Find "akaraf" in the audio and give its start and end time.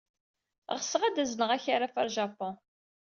1.55-1.93